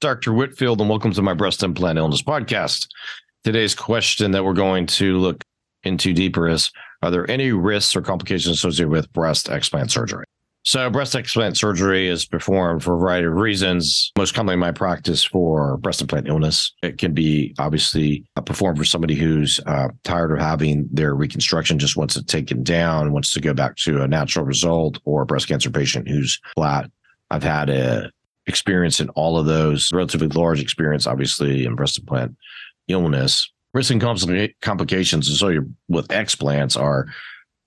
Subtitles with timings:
[0.00, 0.32] Dr.
[0.32, 2.88] Whitfield, and welcome to my breast implant illness podcast.
[3.44, 5.44] Today's question that we're going to look
[5.82, 6.70] into deeper is
[7.02, 10.24] Are there any risks or complications associated with breast explant surgery?
[10.62, 14.10] So, breast explant surgery is performed for a variety of reasons.
[14.16, 19.14] Most commonly, my practice for breast implant illness, it can be obviously performed for somebody
[19.14, 23.52] who's uh, tired of having their reconstruction, just wants it taken down, wants to go
[23.52, 26.90] back to a natural result, or a breast cancer patient who's flat.
[27.30, 28.10] I've had a
[28.50, 32.36] experience in all of those, relatively large experience, obviously, in breast implant
[32.88, 33.50] illness.
[33.72, 37.06] Risk and complications associated with explants are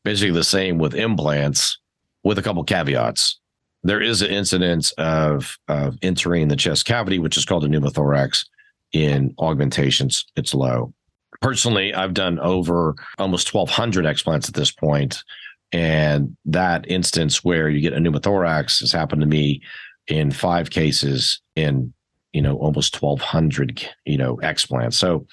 [0.03, 1.79] basically the same with implants,
[2.23, 3.39] with a couple caveats.
[3.83, 8.45] There is an incidence of, of entering the chest cavity, which is called a pneumothorax.
[8.91, 10.93] In augmentations, it's low.
[11.41, 15.23] Personally, I've done over almost 1,200 explants at this point,
[15.71, 19.61] and that instance where you get a pneumothorax has happened to me
[20.07, 21.93] in five cases in
[22.33, 24.93] you know almost 1200 you know explants.
[24.93, 25.25] So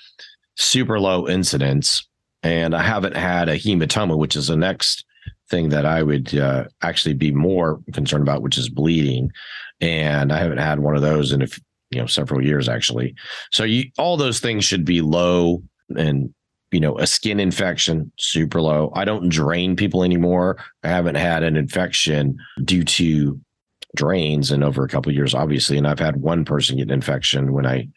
[0.57, 2.07] super low incidence
[2.43, 5.05] and i haven't had a hematoma which is the next
[5.49, 9.31] thing that i would uh, actually be more concerned about which is bleeding.
[9.81, 11.49] And i haven't had one of those in a
[11.91, 13.15] you know several years actually.
[13.51, 15.63] So you all those things should be low
[15.97, 16.33] and
[16.71, 18.93] you know a skin infection super low.
[18.95, 20.63] I don't drain people anymore.
[20.83, 23.41] I haven't had an infection due to
[23.95, 25.77] drains and over a couple years, obviously.
[25.79, 27.89] And I've had one person get an infection when I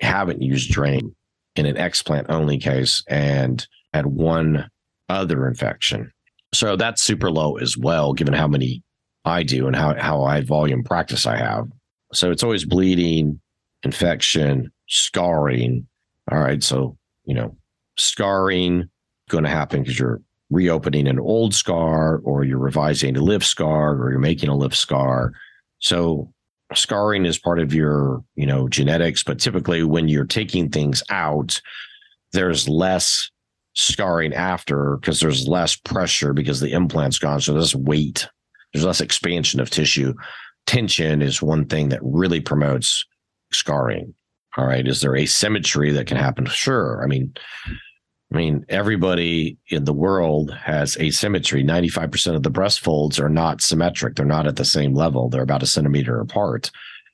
[0.00, 1.14] haven't used drain
[1.56, 4.68] in an explant only case and had one
[5.08, 6.10] other infection.
[6.54, 8.82] So that's super low as well, given how many
[9.24, 11.66] I do and how, how high volume practice I have.
[12.12, 13.40] So it's always bleeding,
[13.82, 15.86] infection, scarring.
[16.30, 16.62] All right.
[16.62, 17.56] So, you know,
[17.96, 18.88] scarring
[19.28, 20.20] going to happen because you're
[20.52, 24.76] reopening an old scar or you're revising a live scar or you're making a live
[24.76, 25.32] scar.
[25.78, 26.32] So
[26.74, 31.60] scarring is part of your, you know, genetics, but typically when you're taking things out,
[32.32, 33.30] there's less
[33.74, 37.40] scarring after because there's less pressure because the implant's gone.
[37.40, 38.28] So there's weight,
[38.72, 40.14] there's less expansion of tissue.
[40.66, 43.04] Tension is one thing that really promotes
[43.52, 44.14] scarring.
[44.56, 44.86] All right.
[44.86, 46.44] Is there asymmetry that can happen?
[46.46, 47.02] Sure.
[47.02, 47.32] I mean,
[48.32, 51.62] I mean, everybody in the world has asymmetry.
[51.62, 54.14] 95% of the breast folds are not symmetric.
[54.14, 55.28] They're not at the same level.
[55.28, 56.70] They're about a centimeter apart.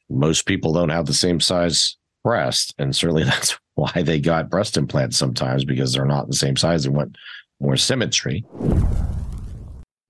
[0.09, 2.73] Most people don't have the same size breast.
[2.79, 6.87] And certainly that's why they got breast implants sometimes because they're not the same size
[6.87, 7.17] and want
[7.59, 8.45] more symmetry.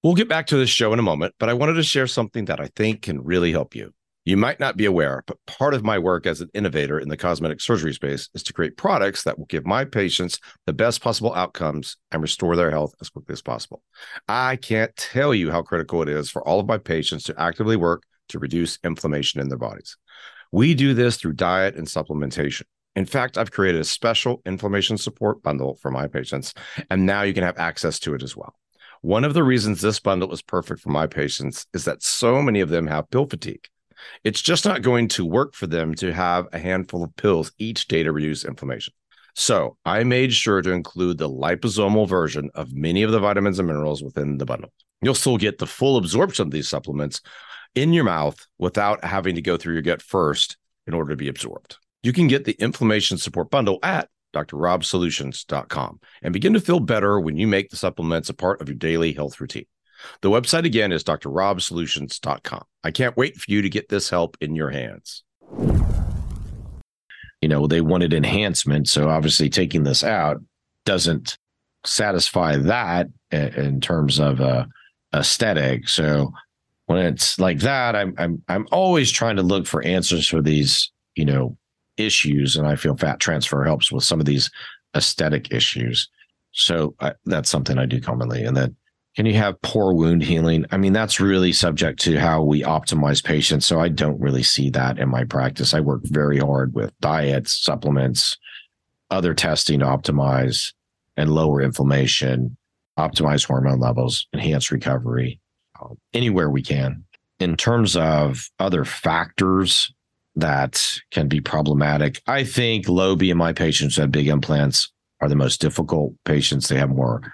[0.03, 2.45] We'll get back to this show in a moment, but I wanted to share something
[2.47, 3.95] that I think can really help you.
[4.29, 7.17] You might not be aware, but part of my work as an innovator in the
[7.17, 11.35] cosmetic surgery space is to create products that will give my patients the best possible
[11.35, 13.83] outcomes and restore their health as quickly as possible.
[14.29, 17.77] I can't tell you how critical it is for all of my patients to actively
[17.77, 19.97] work to reduce inflammation in their bodies.
[20.53, 22.65] We do this through diet and supplementation.
[22.97, 26.53] In fact, I've created a special inflammation support bundle for my patients,
[26.91, 28.55] and now you can have access to it as well.
[29.01, 32.61] One of the reasons this bundle is perfect for my patients is that so many
[32.61, 33.67] of them have pill fatigue.
[34.25, 37.89] It's just not going to work for them to have a handful of pills each
[37.89, 38.95] day to reduce inflammation.
[39.35, 43.69] So I made sure to include the liposomal version of many of the vitamins and
[43.69, 44.73] minerals within the bundle.
[45.01, 47.21] You'll still get the full absorption of these supplements
[47.75, 50.57] in your mouth without having to go through your gut first
[50.87, 51.77] in order to be absorbed.
[52.03, 57.37] You can get the inflammation support bundle at drrobsolutions.com and begin to feel better when
[57.37, 59.67] you make the supplements a part of your daily health routine.
[60.21, 62.65] The website again is drrobsolutions.com.
[62.85, 65.25] I can't wait for you to get this help in your hands.
[67.41, 68.89] You know, they wanted enhancement.
[68.89, 70.39] So obviously taking this out
[70.85, 71.39] doesn't
[71.85, 74.67] satisfy that in terms of uh,
[75.15, 75.89] aesthetic.
[75.89, 76.33] So
[76.87, 80.91] when it's like that, I'm I'm I'm always trying to look for answers for these,
[81.15, 81.57] you know,
[81.97, 84.51] issues, and I feel fat transfer helps with some of these
[84.97, 86.09] aesthetic issues.
[86.53, 88.43] So I, that's something I do commonly.
[88.45, 88.75] And then
[89.19, 90.65] can you have poor wound healing?
[90.71, 93.67] I mean, that's really subject to how we optimize patients.
[93.67, 95.75] So I don't really see that in my practice.
[95.75, 98.37] I work very hard with diets, supplements,
[99.11, 100.73] other testing to optimize
[101.17, 102.57] and lower inflammation,
[102.97, 105.41] optimize hormone levels, enhance recovery
[105.83, 107.03] um, anywhere we can.
[107.41, 109.93] In terms of other factors
[110.37, 115.35] that can be problematic, I think low BMI patients who have big implants are the
[115.35, 116.69] most difficult patients.
[116.69, 117.33] They have more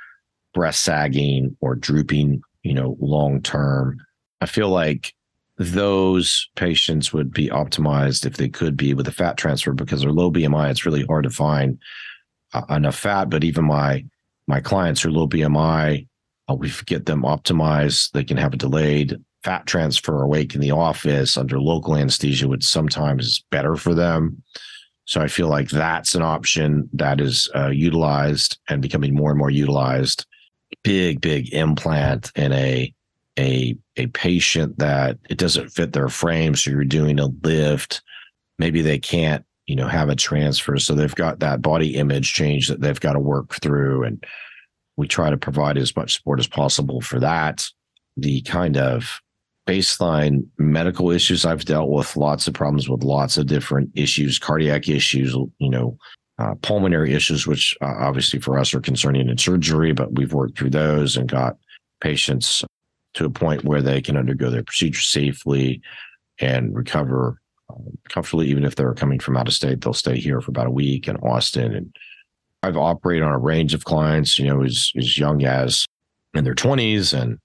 [0.54, 3.98] breast sagging or drooping, you know, long term.
[4.40, 5.12] I feel like
[5.58, 10.10] those patients would be optimized if they could be with a fat transfer because they're
[10.10, 10.70] low BMI.
[10.70, 11.78] It's really hard to find
[12.52, 13.30] uh, enough fat.
[13.30, 14.04] But even my
[14.46, 16.06] my clients who are low BMI,
[16.48, 18.10] uh, we get them optimized.
[18.12, 22.64] They can have a delayed fat transfer awake in the office under local anesthesia, which
[22.64, 24.42] sometimes is better for them.
[25.06, 29.38] So I feel like that's an option that is uh, utilized and becoming more and
[29.38, 30.26] more utilized
[30.82, 32.92] big, big implant in a
[33.38, 36.54] a a patient that it doesn't fit their frame.
[36.54, 38.02] So you're doing a lift.
[38.58, 40.78] Maybe they can't, you know, have a transfer.
[40.78, 44.04] So they've got that body image change that they've got to work through.
[44.04, 44.24] And
[44.96, 47.66] we try to provide as much support as possible for that.
[48.16, 49.20] The kind of
[49.66, 54.88] baseline medical issues I've dealt with lots of problems with lots of different issues, cardiac
[54.88, 55.96] issues, you know,
[56.38, 60.58] uh, pulmonary issues, which uh, obviously for us are concerning in surgery, but we've worked
[60.58, 61.56] through those and got
[62.00, 62.64] patients
[63.14, 65.80] to a point where they can undergo their procedure safely
[66.40, 67.40] and recover
[67.70, 68.48] um, comfortably.
[68.48, 71.06] Even if they're coming from out of state, they'll stay here for about a week
[71.06, 71.74] in Austin.
[71.74, 71.96] And
[72.62, 75.86] I've operated on a range of clients, you know, as, as young as
[76.34, 77.38] in their 20s and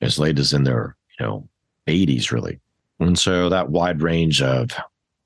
[0.00, 1.48] as late as in their, you know,
[1.88, 2.60] 80s, really.
[3.00, 4.70] And so that wide range of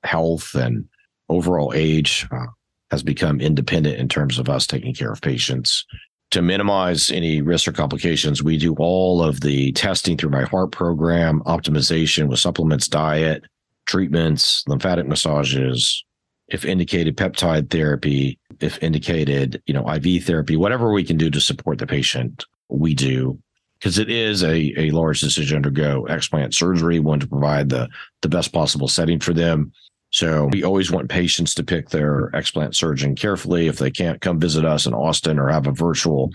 [0.03, 0.85] health and
[1.29, 2.47] overall age uh,
[2.91, 5.85] has become independent in terms of us taking care of patients.
[6.31, 10.71] To minimize any risks or complications, we do all of the testing through my heart
[10.71, 13.43] program, optimization with supplements, diet,
[13.85, 16.03] treatments, lymphatic massages,
[16.47, 21.41] if indicated peptide therapy, if indicated, you know, IV therapy, whatever we can do to
[21.41, 23.39] support the patient, we do
[23.81, 27.89] because it is a, a large decision to undergo explant surgery, one to provide the,
[28.21, 29.71] the best possible setting for them.
[30.11, 33.67] So we always want patients to pick their explant surgeon carefully.
[33.67, 36.31] If they can't come visit us in Austin or have a virtual,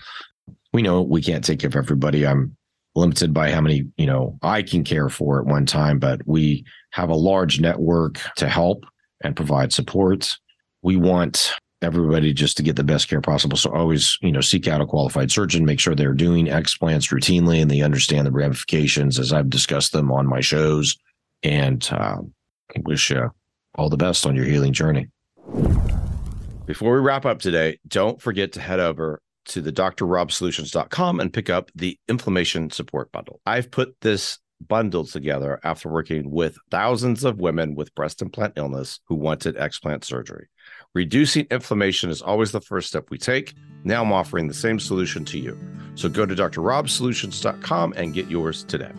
[0.73, 2.25] we know we can't take care of everybody.
[2.25, 2.57] I'm
[2.95, 6.65] limited by how many, you know, I can care for at one time, but we
[6.91, 8.83] have a large network to help
[9.23, 10.35] and provide support.
[10.81, 11.53] We want
[11.83, 13.55] everybody just to get the best care possible.
[13.55, 17.61] So always, you know, seek out a qualified surgeon, make sure they're doing explants routinely
[17.61, 20.97] and they understand the ramifications as I've discussed them on my shows.
[21.43, 22.17] And uh,
[22.83, 23.31] wish you
[23.77, 25.07] all the best on your healing journey.
[26.65, 31.49] Before we wrap up today, don't forget to head over to the drrobsolutions.com and pick
[31.49, 33.39] up the inflammation support bundle.
[33.45, 38.99] I've put this bundle together after working with thousands of women with breast implant illness
[39.07, 40.47] who wanted explant surgery.
[40.93, 43.53] Reducing inflammation is always the first step we take.
[43.83, 45.57] Now I'm offering the same solution to you.
[45.95, 48.91] So go to drrobsolutions.com and get yours today.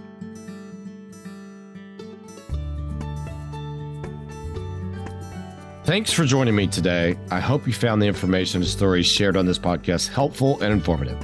[5.88, 7.16] Thanks for joining me today.
[7.30, 11.16] I hope you found the information and stories shared on this podcast helpful and informative.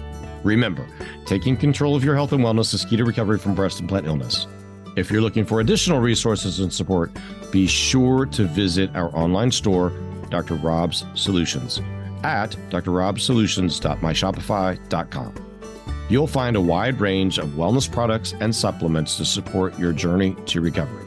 [0.43, 0.89] Remember,
[1.27, 4.47] taking control of your health and wellness is key to recovery from breast implant illness.
[4.97, 7.11] If you're looking for additional resources and support,
[7.51, 9.93] be sure to visit our online store,
[10.31, 10.55] Dr.
[10.55, 11.83] Rob's Solutions,
[12.23, 15.35] at drrobsolutions.myshopify.com.
[16.09, 20.63] You'll find a wide range of wellness products and supplements to support your journey to
[20.63, 21.05] recovery.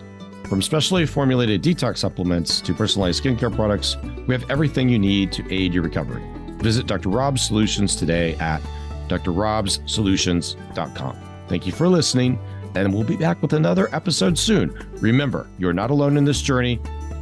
[0.49, 5.43] From specially formulated detox supplements to personalized skincare products, we have everything you need to
[5.53, 6.23] aid your recovery.
[6.59, 7.09] Visit Dr.
[7.09, 8.61] Rob's Solutions today at
[9.09, 11.17] drrobsolutions.com.
[11.49, 12.39] Thank you for listening,
[12.75, 14.73] and we'll be back with another episode soon.
[15.01, 16.79] Remember, you're not alone in this journey,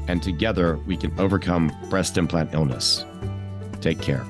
[0.08, 3.06] and together we can overcome breast implant illness.
[3.82, 4.24] Take care.